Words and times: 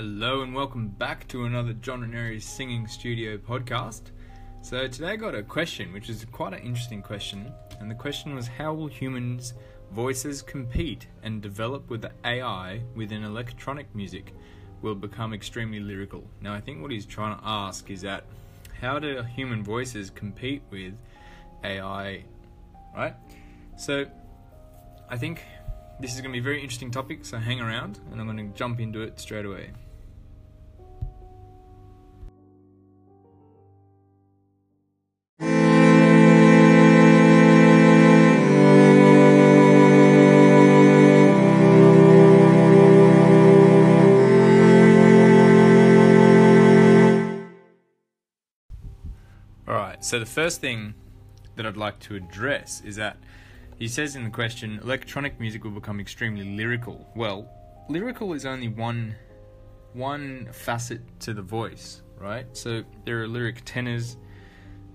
Hello 0.00 0.42
and 0.42 0.54
welcome 0.54 0.86
back 0.86 1.26
to 1.26 1.44
another 1.44 1.72
John 1.72 2.04
and 2.04 2.40
Singing 2.40 2.86
Studio 2.86 3.36
podcast. 3.36 4.12
So 4.62 4.86
today 4.86 5.08
I 5.08 5.16
got 5.16 5.34
a 5.34 5.42
question, 5.42 5.92
which 5.92 6.08
is 6.08 6.24
quite 6.30 6.52
an 6.52 6.60
interesting 6.60 7.02
question, 7.02 7.52
and 7.80 7.90
the 7.90 7.96
question 7.96 8.32
was 8.32 8.46
how 8.46 8.72
will 8.74 8.86
humans' 8.86 9.54
voices 9.90 10.40
compete 10.40 11.08
and 11.24 11.42
develop 11.42 11.90
with 11.90 12.02
the 12.02 12.12
AI 12.24 12.80
within 12.94 13.24
electronic 13.24 13.92
music 13.92 14.32
will 14.82 14.94
become 14.94 15.34
extremely 15.34 15.80
lyrical. 15.80 16.22
Now 16.40 16.54
I 16.54 16.60
think 16.60 16.80
what 16.80 16.92
he's 16.92 17.04
trying 17.04 17.36
to 17.36 17.44
ask 17.44 17.90
is 17.90 18.00
that 18.02 18.22
how 18.80 19.00
do 19.00 19.24
human 19.24 19.64
voices 19.64 20.10
compete 20.10 20.62
with 20.70 20.94
AI, 21.64 22.22
right? 22.94 23.16
So 23.76 24.06
I 25.10 25.18
think 25.18 25.42
this 25.98 26.14
is 26.14 26.20
going 26.20 26.30
to 26.30 26.36
be 26.36 26.38
a 26.38 26.42
very 26.48 26.62
interesting 26.62 26.92
topic, 26.92 27.24
so 27.24 27.36
hang 27.38 27.60
around 27.60 27.98
and 28.12 28.20
I'm 28.20 28.28
going 28.28 28.52
to 28.52 28.56
jump 28.56 28.78
into 28.78 29.02
it 29.02 29.18
straight 29.18 29.44
away. 29.44 29.72
So 50.08 50.18
the 50.18 50.24
first 50.24 50.62
thing 50.62 50.94
that 51.56 51.66
I'd 51.66 51.76
like 51.76 51.98
to 52.00 52.16
address 52.16 52.80
is 52.82 52.96
that 52.96 53.18
he 53.78 53.86
says 53.88 54.16
in 54.16 54.24
the 54.24 54.30
question, 54.30 54.80
electronic 54.82 55.38
music 55.38 55.64
will 55.64 55.70
become 55.70 56.00
extremely 56.00 56.56
lyrical. 56.56 57.06
Well, 57.14 57.46
lyrical 57.90 58.32
is 58.32 58.46
only 58.46 58.68
one 58.68 59.14
one 59.92 60.48
facet 60.50 61.02
to 61.20 61.34
the 61.34 61.42
voice, 61.42 62.00
right? 62.18 62.46
So 62.56 62.84
there 63.04 63.22
are 63.22 63.28
lyric 63.28 63.60
tenors, 63.66 64.16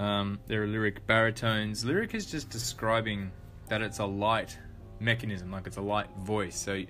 um, 0.00 0.40
there 0.48 0.64
are 0.64 0.66
lyric 0.66 1.06
baritones. 1.06 1.84
Lyric 1.84 2.12
is 2.12 2.26
just 2.26 2.50
describing 2.50 3.30
that 3.68 3.82
it's 3.82 4.00
a 4.00 4.04
light 4.04 4.58
mechanism, 4.98 5.52
like 5.52 5.68
it's 5.68 5.76
a 5.76 5.82
light 5.82 6.08
voice. 6.24 6.56
So 6.56 6.82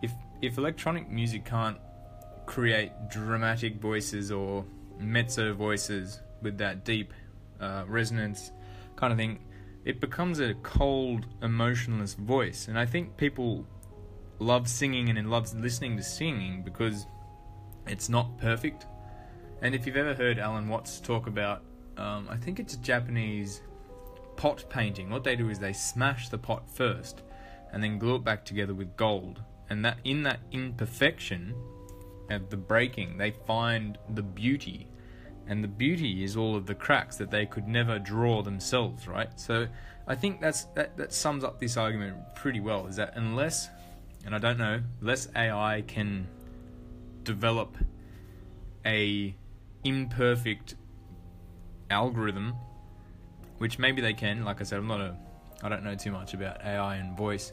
if 0.00 0.12
if 0.40 0.56
electronic 0.56 1.10
music 1.10 1.44
can't 1.44 1.76
create 2.46 2.90
dramatic 3.10 3.82
voices 3.82 4.32
or 4.32 4.64
mezzo 4.98 5.52
voices 5.52 6.22
with 6.40 6.56
that 6.56 6.86
deep 6.86 7.12
uh, 7.60 7.84
resonance 7.86 8.52
kind 8.96 9.12
of 9.12 9.18
thing, 9.18 9.38
it 9.84 10.00
becomes 10.00 10.40
a 10.40 10.54
cold, 10.62 11.26
emotionless 11.42 12.14
voice. 12.14 12.68
And 12.68 12.78
I 12.78 12.86
think 12.86 13.16
people 13.16 13.66
love 14.38 14.68
singing 14.68 15.08
and 15.16 15.30
love 15.30 15.52
listening 15.54 15.96
to 15.96 16.02
singing 16.02 16.62
because 16.62 17.06
it's 17.86 18.08
not 18.08 18.38
perfect. 18.38 18.86
And 19.62 19.74
if 19.74 19.86
you've 19.86 19.96
ever 19.96 20.14
heard 20.14 20.38
Alan 20.38 20.68
Watts 20.68 21.00
talk 21.00 21.26
about, 21.26 21.62
um, 21.96 22.28
I 22.30 22.36
think 22.36 22.58
it's 22.58 22.74
a 22.74 22.78
Japanese 22.78 23.62
pot 24.36 24.64
painting, 24.68 25.10
what 25.10 25.24
they 25.24 25.36
do 25.36 25.48
is 25.48 25.58
they 25.58 25.72
smash 25.72 26.28
the 26.28 26.38
pot 26.38 26.68
first 26.68 27.22
and 27.72 27.82
then 27.82 27.98
glue 27.98 28.16
it 28.16 28.24
back 28.24 28.44
together 28.44 28.74
with 28.74 28.96
gold. 28.96 29.42
And 29.70 29.84
that 29.84 29.98
in 30.04 30.22
that 30.24 30.40
imperfection 30.52 31.54
at 32.30 32.50
the 32.50 32.56
breaking, 32.56 33.16
they 33.18 33.30
find 33.30 33.98
the 34.14 34.22
beauty 34.22 34.88
and 35.46 35.62
the 35.62 35.68
beauty 35.68 36.24
is 36.24 36.36
all 36.36 36.56
of 36.56 36.66
the 36.66 36.74
cracks 36.74 37.16
that 37.16 37.30
they 37.30 37.46
could 37.46 37.68
never 37.68 37.98
draw 37.98 38.42
themselves, 38.42 39.06
right? 39.06 39.28
So 39.38 39.66
I 40.06 40.14
think 40.14 40.40
that's 40.40 40.64
that, 40.74 40.96
that 40.96 41.12
sums 41.12 41.44
up 41.44 41.60
this 41.60 41.76
argument 41.76 42.16
pretty 42.34 42.60
well. 42.60 42.86
Is 42.86 42.96
that 42.96 43.12
unless, 43.16 43.68
and 44.24 44.34
I 44.34 44.38
don't 44.38 44.58
know, 44.58 44.80
unless 45.00 45.28
AI 45.36 45.82
can 45.86 46.26
develop 47.24 47.76
a 48.86 49.34
imperfect 49.82 50.76
algorithm, 51.90 52.54
which 53.58 53.78
maybe 53.78 54.00
they 54.00 54.14
can. 54.14 54.44
Like 54.44 54.60
I 54.60 54.64
said, 54.64 54.78
I'm 54.78 54.86
not 54.86 55.00
a, 55.00 55.16
I 55.62 55.68
don't 55.68 55.84
know 55.84 55.94
too 55.94 56.12
much 56.12 56.34
about 56.34 56.64
AI 56.64 56.96
and 56.96 57.16
voice, 57.16 57.52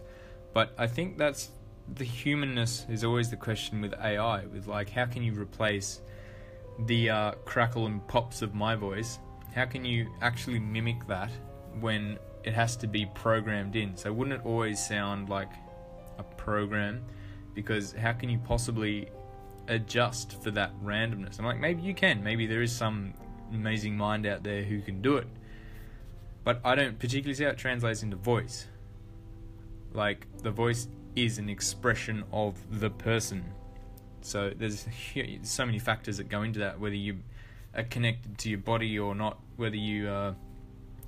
but 0.53 0.73
I 0.77 0.87
think 0.87 1.17
that's 1.17 1.49
the 1.95 2.03
humanness 2.05 2.85
is 2.89 3.03
always 3.03 3.29
the 3.29 3.37
question 3.37 3.81
with 3.81 3.93
AI. 3.93 4.45
With 4.45 4.67
like, 4.67 4.89
how 4.89 5.05
can 5.05 5.23
you 5.23 5.33
replace 5.33 6.01
the 6.85 7.09
uh, 7.09 7.31
crackle 7.45 7.85
and 7.85 8.05
pops 8.07 8.41
of 8.41 8.53
my 8.53 8.75
voice, 8.75 9.19
how 9.53 9.65
can 9.65 9.85
you 9.85 10.09
actually 10.21 10.59
mimic 10.59 11.05
that 11.07 11.31
when 11.79 12.17
it 12.43 12.53
has 12.53 12.75
to 12.77 12.87
be 12.87 13.05
programmed 13.05 13.75
in? 13.75 13.95
So, 13.95 14.11
wouldn't 14.11 14.41
it 14.41 14.45
always 14.45 14.85
sound 14.85 15.29
like 15.29 15.51
a 16.17 16.23
program? 16.23 17.03
Because 17.53 17.93
how 17.93 18.13
can 18.13 18.29
you 18.29 18.39
possibly 18.39 19.09
adjust 19.67 20.41
for 20.41 20.51
that 20.51 20.71
randomness? 20.83 21.39
I'm 21.39 21.45
like, 21.45 21.59
maybe 21.59 21.81
you 21.81 21.93
can. 21.93 22.23
Maybe 22.23 22.47
there 22.47 22.61
is 22.61 22.71
some 22.71 23.13
amazing 23.53 23.97
mind 23.97 24.25
out 24.25 24.43
there 24.43 24.63
who 24.63 24.81
can 24.81 25.01
do 25.01 25.17
it. 25.17 25.27
But 26.43 26.61
I 26.63 26.75
don't 26.75 26.97
particularly 26.97 27.35
see 27.35 27.43
how 27.43 27.51
it 27.51 27.57
translates 27.57 28.03
into 28.03 28.15
voice. 28.15 28.67
Like, 29.93 30.25
the 30.41 30.51
voice 30.51 30.87
is 31.15 31.37
an 31.37 31.49
expression 31.49 32.23
of 32.31 32.55
the 32.79 32.89
person 32.89 33.43
so 34.21 34.51
there's 34.55 34.87
so 35.43 35.65
many 35.65 35.79
factors 35.79 36.17
that 36.17 36.29
go 36.29 36.43
into 36.43 36.59
that, 36.59 36.79
whether 36.79 36.95
you 36.95 37.19
are 37.75 37.83
connected 37.83 38.37
to 38.39 38.49
your 38.49 38.59
body 38.59 38.97
or 38.99 39.15
not, 39.15 39.39
whether 39.55 39.75
you 39.75 40.09
uh, 40.09 40.33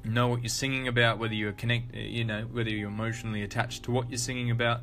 know 0.06 0.28
what 0.28 0.42
you're 0.42 0.50
singing 0.50 0.88
about, 0.88 1.20
whether 1.20 1.34
you're 1.34 1.52
connect, 1.54 1.96
you 1.96 2.24
know, 2.24 2.44
whether 2.52 2.70
you're 2.70 2.90
emotionally 2.90 3.44
attached 3.44 3.84
to 3.84 3.92
what 3.92 4.10
you're 4.10 4.18
singing 4.18 4.52
about. 4.52 4.82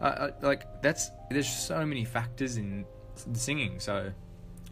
Uh, 0.00 0.30
like 0.40 0.82
that's 0.82 1.10
there's 1.30 1.48
so 1.48 1.84
many 1.84 2.04
factors 2.04 2.56
in 2.56 2.84
singing. 3.32 3.78
So 3.80 4.12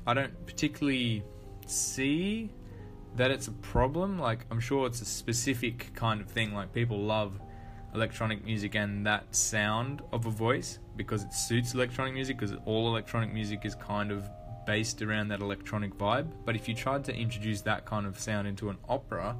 I 0.07 0.15
don't 0.15 0.47
particularly 0.47 1.23
see 1.67 2.51
that 3.17 3.31
it's 3.31 3.49
a 3.49 3.53
problem. 3.53 4.19
Like 4.19 4.47
I'm 4.51 4.61
sure 4.61 4.87
it's 4.87 5.03
a 5.03 5.07
specific 5.07 5.93
kind 5.95 6.21
of 6.21 6.29
thing. 6.29 6.55
Like 6.55 6.73
people 6.73 6.99
love 6.99 7.41
electronic 7.95 8.45
music 8.45 8.75
and 8.75 9.07
that 9.07 9.35
sound 9.35 10.03
of 10.13 10.27
a 10.27 10.31
voice 10.31 10.79
because 10.97 11.25
it 11.25 11.33
suits 11.33 11.75
electronic 11.75 12.15
music 12.15 12.39
because 12.39 12.57
all 12.67 12.89
electronic 12.89 13.33
music 13.33 13.65
is 13.65 13.75
kind 13.75 14.11
of 14.11 14.29
based 14.67 15.01
around 15.01 15.29
that 15.29 15.41
electronic 15.41 15.97
vibe. 15.97 16.31
But 16.45 16.55
if 16.55 16.69
you 16.69 16.75
tried 16.75 17.05
to 17.05 17.15
introduce 17.15 17.63
that 17.63 17.87
kind 17.87 18.07
of 18.07 18.19
sound 18.19 18.47
into 18.47 18.69
an 18.69 18.77
opera 18.89 19.37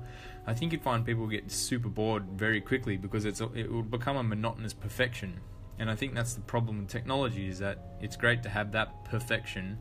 i 0.49 0.55
think 0.55 0.73
you'd 0.73 0.83
find 0.83 1.05
people 1.05 1.27
get 1.27 1.51
super 1.51 1.91
bored 1.91 2.25
very 2.35 2.61
quickly 2.61 2.97
because 2.97 3.27
it's 3.27 3.41
it 3.55 3.71
would 3.71 3.91
become 3.91 4.17
a 4.17 4.23
monotonous 4.23 4.73
perfection. 4.73 5.39
And 5.79 5.91
i 5.91 5.95
think 5.95 6.15
that's 6.15 6.35
the 6.35 6.41
problem 6.41 6.79
with 6.79 6.89
technology 6.89 7.47
is 7.49 7.59
that 7.59 7.79
it's 8.01 8.17
great 8.17 8.43
to 8.45 8.49
have 8.49 8.73
that 8.73 9.05
perfection 9.05 9.79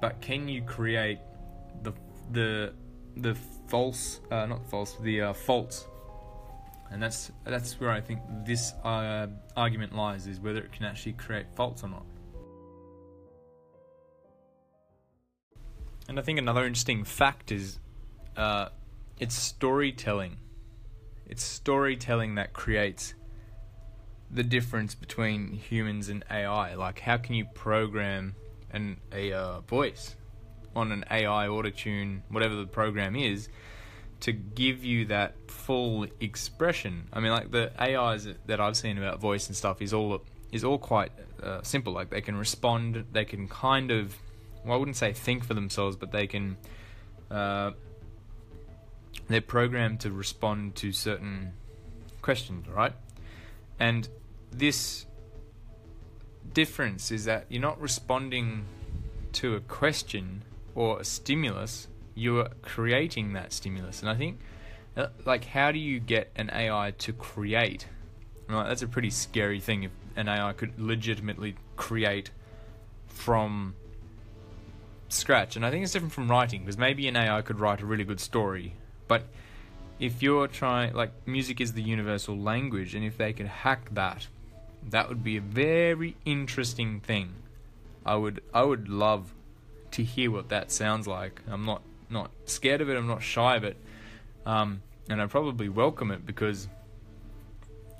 but 0.00 0.20
can 0.20 0.48
you 0.48 0.62
create 0.62 1.20
the 1.82 1.92
the 2.32 2.74
the 3.16 3.34
false 3.68 4.20
uh, 4.30 4.44
not 4.46 4.68
false 4.68 4.96
the 5.00 5.22
uh, 5.22 5.32
faults 5.32 5.86
and 6.90 7.02
that's 7.02 7.30
that's 7.44 7.78
where 7.80 7.90
I 7.90 8.00
think 8.00 8.20
this 8.44 8.72
uh, 8.84 9.26
argument 9.56 9.94
lies: 9.94 10.26
is 10.26 10.40
whether 10.40 10.60
it 10.60 10.72
can 10.72 10.84
actually 10.84 11.12
create 11.14 11.46
faults 11.54 11.84
or 11.84 11.88
not. 11.88 12.06
And 16.08 16.18
I 16.18 16.22
think 16.22 16.38
another 16.38 16.64
interesting 16.64 17.04
fact 17.04 17.52
is 17.52 17.78
uh, 18.36 18.70
it's 19.18 19.34
storytelling. 19.34 20.38
It's 21.26 21.42
storytelling 21.42 22.36
that 22.36 22.54
creates 22.54 23.14
the 24.30 24.42
difference 24.42 24.94
between 24.94 25.52
humans 25.52 26.08
and 26.08 26.24
AI. 26.30 26.74
Like, 26.74 27.00
how 27.00 27.18
can 27.18 27.34
you 27.34 27.44
program 27.44 28.34
an 28.70 29.00
a 29.12 29.32
uh, 29.32 29.60
voice 29.60 30.16
on 30.74 30.92
an 30.92 31.04
AI 31.10 31.48
autotune, 31.48 32.22
whatever 32.30 32.54
the 32.54 32.66
program 32.66 33.14
is? 33.14 33.48
To 34.20 34.32
give 34.32 34.84
you 34.84 35.06
that 35.06 35.34
full 35.50 36.06
expression. 36.20 37.08
I 37.12 37.20
mean, 37.20 37.30
like 37.30 37.50
the 37.50 37.70
AIs 37.80 38.28
that 38.46 38.60
I've 38.60 38.76
seen 38.76 38.98
about 38.98 39.20
voice 39.20 39.46
and 39.46 39.56
stuff 39.56 39.80
is 39.80 39.92
all 39.92 40.22
is 40.50 40.64
all 40.64 40.78
quite 40.78 41.12
uh, 41.42 41.62
simple. 41.62 41.92
Like 41.92 42.10
they 42.10 42.20
can 42.20 42.36
respond, 42.36 43.04
they 43.12 43.24
can 43.24 43.48
kind 43.48 43.90
of, 43.90 44.16
well, 44.64 44.74
I 44.74 44.76
wouldn't 44.78 44.96
say 44.96 45.12
think 45.12 45.44
for 45.44 45.54
themselves, 45.54 45.96
but 45.96 46.12
they 46.12 46.26
can. 46.26 46.56
Uh, 47.30 47.72
they're 49.28 49.40
programmed 49.42 50.00
to 50.00 50.10
respond 50.10 50.74
to 50.76 50.92
certain 50.92 51.52
questions, 52.22 52.66
right? 52.66 52.94
And 53.78 54.08
this 54.50 55.04
difference 56.54 57.10
is 57.10 57.26
that 57.26 57.44
you're 57.50 57.60
not 57.60 57.78
responding 57.80 58.64
to 59.32 59.54
a 59.54 59.60
question 59.60 60.42
or 60.74 61.00
a 61.00 61.04
stimulus 61.04 61.88
you're 62.18 62.48
creating 62.62 63.32
that 63.34 63.52
stimulus. 63.52 64.00
And 64.00 64.10
I 64.10 64.14
think, 64.16 64.40
uh, 64.96 65.08
like, 65.24 65.44
how 65.44 65.72
do 65.72 65.78
you 65.78 66.00
get 66.00 66.30
an 66.36 66.50
AI 66.52 66.92
to 66.98 67.12
create? 67.12 67.86
Right, 68.48 68.66
that's 68.66 68.82
a 68.82 68.88
pretty 68.88 69.10
scary 69.10 69.60
thing 69.60 69.84
if 69.84 69.90
an 70.16 70.28
AI 70.28 70.52
could 70.52 70.78
legitimately 70.80 71.54
create 71.76 72.30
from 73.06 73.74
scratch. 75.08 75.56
And 75.56 75.64
I 75.64 75.70
think 75.70 75.84
it's 75.84 75.92
different 75.92 76.12
from 76.12 76.30
writing 76.30 76.62
because 76.62 76.78
maybe 76.78 77.06
an 77.08 77.16
AI 77.16 77.42
could 77.42 77.60
write 77.60 77.80
a 77.80 77.86
really 77.86 78.04
good 78.04 78.20
story, 78.20 78.74
but 79.06 79.24
if 79.98 80.22
you're 80.22 80.46
trying, 80.46 80.94
like, 80.94 81.10
music 81.26 81.60
is 81.60 81.72
the 81.72 81.82
universal 81.82 82.36
language, 82.36 82.94
and 82.94 83.04
if 83.04 83.16
they 83.18 83.32
could 83.32 83.46
hack 83.46 83.92
that, 83.94 84.28
that 84.90 85.08
would 85.08 85.24
be 85.24 85.36
a 85.36 85.40
very 85.40 86.16
interesting 86.24 87.00
thing. 87.00 87.34
I 88.06 88.14
would 88.14 88.42
I 88.54 88.62
would 88.62 88.88
love 88.88 89.34
to 89.90 90.02
hear 90.02 90.30
what 90.30 90.48
that 90.50 90.70
sounds 90.70 91.06
like. 91.06 91.42
I'm 91.48 91.64
not 91.64 91.82
not 92.10 92.30
scared 92.44 92.80
of 92.80 92.88
it. 92.88 92.96
I'm 92.96 93.06
not 93.06 93.22
shy 93.22 93.56
of 93.56 93.64
it, 93.64 93.76
um, 94.46 94.82
and 95.08 95.20
I 95.20 95.26
probably 95.26 95.68
welcome 95.68 96.10
it 96.10 96.24
because 96.26 96.68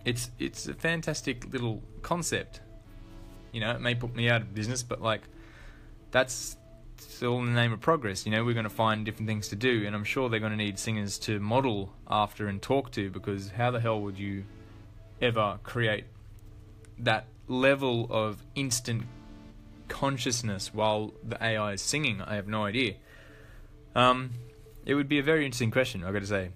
it's 0.04 0.30
it's 0.38 0.66
a 0.68 0.74
fantastic 0.74 1.52
little 1.52 1.82
concept. 2.02 2.60
You 3.52 3.60
know, 3.60 3.72
it 3.72 3.80
may 3.80 3.94
put 3.94 4.14
me 4.14 4.28
out 4.28 4.42
of 4.42 4.54
business, 4.54 4.82
but 4.82 5.00
like 5.00 5.22
that's 6.10 6.56
still 6.96 7.38
in 7.38 7.46
the 7.46 7.52
name 7.52 7.72
of 7.72 7.80
progress. 7.80 8.26
You 8.26 8.32
know, 8.32 8.44
we're 8.44 8.54
going 8.54 8.64
to 8.64 8.70
find 8.70 9.04
different 9.04 9.28
things 9.28 9.48
to 9.48 9.56
do, 9.56 9.84
and 9.86 9.94
I'm 9.94 10.04
sure 10.04 10.28
they're 10.28 10.40
going 10.40 10.52
to 10.52 10.56
need 10.56 10.78
singers 10.78 11.18
to 11.20 11.40
model 11.40 11.92
after 12.08 12.48
and 12.48 12.60
talk 12.60 12.90
to 12.92 13.10
because 13.10 13.50
how 13.50 13.70
the 13.70 13.80
hell 13.80 14.00
would 14.00 14.18
you 14.18 14.44
ever 15.20 15.58
create 15.62 16.04
that 16.98 17.26
level 17.48 18.06
of 18.10 18.42
instant 18.54 19.04
consciousness 19.88 20.72
while 20.72 21.12
the 21.24 21.42
AI 21.42 21.72
is 21.72 21.82
singing? 21.82 22.22
I 22.22 22.34
have 22.36 22.48
no 22.48 22.64
idea. 22.64 22.94
Um, 23.98 24.30
it 24.86 24.94
would 24.94 25.08
be 25.08 25.18
a 25.18 25.24
very 25.24 25.44
interesting 25.44 25.72
question. 25.72 26.04
I 26.04 26.12
got 26.12 26.20
to 26.20 26.26
say, 26.26 26.50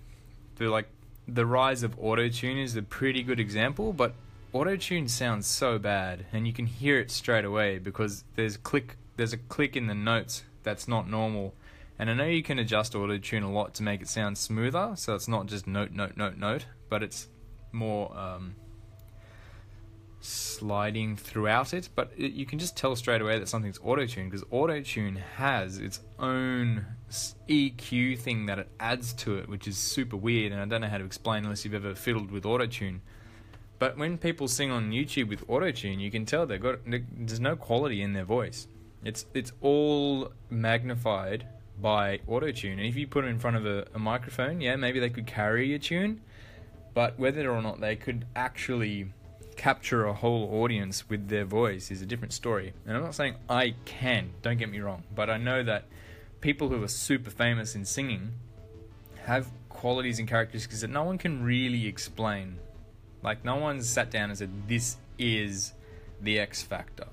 for 0.54 0.68
like 0.68 0.86
the 1.26 1.44
rise 1.44 1.82
of 1.82 1.98
auto 1.98 2.28
tune 2.28 2.56
is 2.56 2.76
a 2.76 2.82
pretty 2.82 3.24
good 3.24 3.40
example, 3.40 3.92
but 3.92 4.14
auto 4.52 4.76
tune 4.76 5.08
sounds 5.08 5.48
so 5.48 5.76
bad, 5.76 6.26
and 6.32 6.46
you 6.46 6.52
can 6.52 6.66
hear 6.66 7.00
it 7.00 7.10
straight 7.10 7.44
away 7.44 7.78
because 7.78 8.22
there's 8.36 8.56
click 8.56 8.96
there's 9.16 9.32
a 9.32 9.36
click 9.36 9.76
in 9.76 9.88
the 9.88 9.94
notes 9.94 10.44
that's 10.62 10.86
not 10.86 11.10
normal. 11.10 11.52
And 11.98 12.08
I 12.08 12.14
know 12.14 12.24
you 12.26 12.44
can 12.44 12.60
adjust 12.60 12.94
auto 12.94 13.18
tune 13.18 13.42
a 13.42 13.50
lot 13.50 13.74
to 13.74 13.82
make 13.82 14.00
it 14.00 14.08
sound 14.08 14.38
smoother, 14.38 14.92
so 14.94 15.16
it's 15.16 15.28
not 15.28 15.46
just 15.46 15.66
note, 15.66 15.90
note, 15.90 16.16
note, 16.16 16.36
note, 16.36 16.66
but 16.88 17.02
it's 17.02 17.28
more 17.72 18.16
um, 18.16 18.54
sliding 20.20 21.16
throughout 21.16 21.74
it. 21.74 21.88
But 21.94 22.12
it, 22.16 22.32
you 22.32 22.46
can 22.46 22.60
just 22.60 22.76
tell 22.76 22.94
straight 22.94 23.20
away 23.20 23.40
that 23.40 23.48
something's 23.48 23.80
auto 23.82 24.06
tune 24.06 24.30
because 24.30 24.44
auto 24.50 24.80
tune 24.80 25.16
has 25.36 25.78
its 25.78 26.00
own 26.20 26.86
EQ 27.48 28.18
thing 28.18 28.46
that 28.46 28.58
it 28.58 28.68
adds 28.80 29.12
to 29.14 29.36
it, 29.36 29.48
which 29.48 29.68
is 29.68 29.76
super 29.76 30.16
weird. 30.16 30.52
And 30.52 30.60
I 30.60 30.64
don't 30.64 30.80
know 30.80 30.88
how 30.88 30.98
to 30.98 31.04
explain 31.04 31.44
unless 31.44 31.64
you've 31.64 31.74
ever 31.74 31.94
fiddled 31.94 32.30
with 32.30 32.46
auto 32.46 32.66
tune. 32.66 33.02
But 33.78 33.98
when 33.98 34.16
people 34.16 34.48
sing 34.48 34.70
on 34.70 34.90
YouTube 34.90 35.28
with 35.28 35.44
auto 35.48 35.72
tune, 35.72 35.98
you 35.98 36.10
can 36.10 36.24
tell 36.24 36.46
they've 36.46 36.60
got 36.60 36.78
there's 36.86 37.40
no 37.40 37.56
quality 37.56 38.00
in 38.00 38.12
their 38.12 38.24
voice. 38.24 38.68
It's 39.04 39.26
it's 39.34 39.52
all 39.60 40.30
magnified 40.50 41.46
by 41.80 42.20
auto 42.28 42.52
tune, 42.52 42.78
and 42.78 42.86
if 42.86 42.94
you 42.94 43.08
put 43.08 43.24
it 43.24 43.28
in 43.28 43.40
front 43.40 43.56
of 43.56 43.66
a, 43.66 43.86
a 43.92 43.98
microphone, 43.98 44.60
yeah, 44.60 44.76
maybe 44.76 45.00
they 45.00 45.10
could 45.10 45.26
carry 45.26 45.74
a 45.74 45.80
tune, 45.80 46.20
but 46.94 47.18
whether 47.18 47.50
or 47.50 47.60
not 47.60 47.80
they 47.80 47.96
could 47.96 48.24
actually 48.36 49.08
capture 49.56 50.06
a 50.06 50.14
whole 50.14 50.62
audience 50.62 51.08
with 51.08 51.28
their 51.28 51.44
voice 51.44 51.90
is 51.90 52.02
a 52.02 52.06
different 52.06 52.32
story. 52.32 52.72
And 52.86 52.96
I'm 52.96 53.02
not 53.02 53.14
saying 53.14 53.34
I 53.48 53.74
can, 53.84 54.30
don't 54.42 54.58
get 54.58 54.70
me 54.70 54.80
wrong, 54.80 55.02
but 55.14 55.28
I 55.28 55.36
know 55.38 55.62
that 55.62 55.84
people 56.42 56.68
who 56.68 56.82
are 56.82 56.88
super 56.88 57.30
famous 57.30 57.74
in 57.74 57.86
singing 57.86 58.32
have 59.24 59.50
qualities 59.70 60.18
and 60.18 60.28
characteristics 60.28 60.82
that 60.82 60.90
no 60.90 61.04
one 61.04 61.16
can 61.16 61.42
really 61.42 61.86
explain. 61.86 62.58
Like, 63.22 63.44
no 63.44 63.56
one's 63.56 63.88
sat 63.88 64.10
down 64.10 64.28
and 64.28 64.38
said, 64.38 64.50
This 64.68 64.96
is 65.18 65.72
the 66.20 66.38
X 66.38 66.62
Factor. 66.62 67.06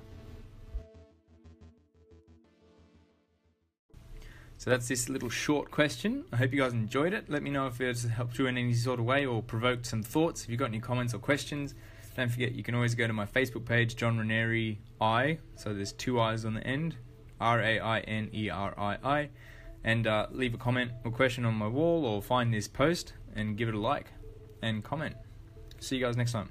So 4.58 4.70
that's 4.70 4.90
this 4.90 5.08
little 5.08 5.30
short 5.30 5.72
question. 5.72 6.26
I 6.34 6.36
hope 6.36 6.52
you 6.52 6.60
guys 6.60 6.74
enjoyed 6.74 7.14
it. 7.14 7.30
Let 7.30 7.44
me 7.44 7.50
know 7.50 7.68
if 7.68 7.80
it's 7.80 8.04
helped 8.04 8.38
you 8.38 8.48
in 8.48 8.58
any 8.58 8.74
sort 8.74 9.00
of 9.00 9.06
way 9.06 9.26
or 9.26 9.42
provoked 9.42 9.86
some 9.86 10.04
thoughts. 10.04 10.44
If 10.44 10.50
you've 10.50 10.60
got 10.60 10.66
any 10.66 10.82
comments 10.82 11.14
or 11.14 11.20
questions, 11.20 11.76
don't 12.18 12.30
forget 12.30 12.52
you 12.52 12.64
can 12.64 12.76
always 12.76 12.94
go 12.94 13.08
to 13.08 13.14
my 13.14 13.26
Facebook 13.26 13.64
page, 13.64 13.96
John 13.96 14.18
Raineri 14.18 14.78
I. 15.00 15.38
So 15.56 15.74
there's 15.74 15.94
two 15.94 16.20
I's 16.20 16.44
on 16.44 16.56
the 16.56 16.68
end, 16.68 16.98
R 17.40 17.62
A 17.62 17.80
I 17.80 18.00
N 18.02 18.30
E 18.34 18.50
R 18.50 18.74
I 18.78 18.98
I, 19.04 19.30
and 19.84 20.08
uh, 20.08 20.28
leave 20.32 20.54
a 20.54 20.58
comment 20.58 20.92
or 21.04 21.12
question 21.12 21.46
on 21.46 21.56
my 21.56 21.68
wall 21.68 22.06
or 22.06 22.22
find 22.22 22.54
this 22.54 22.68
post 22.68 23.14
and 23.36 23.58
give 23.58 23.70
it 23.70 23.76
a 23.76 23.80
like 23.80 24.08
and 24.62 24.84
comment. 24.84 25.16
See 25.80 25.98
you 25.98 26.06
guys 26.06 26.18
next 26.18 26.34
time. 26.34 26.50